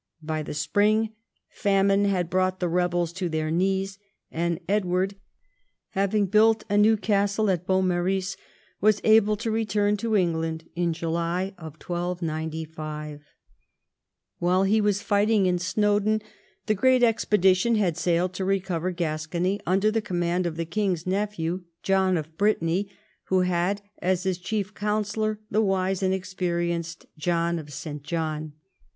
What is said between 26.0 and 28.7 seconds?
and experienced John of Saint John.